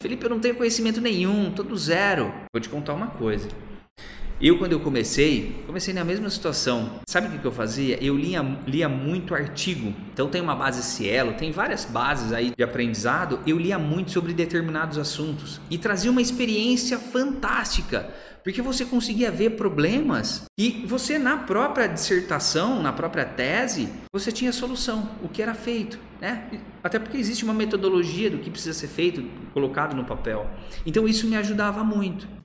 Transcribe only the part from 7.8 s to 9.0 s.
Eu lia, lia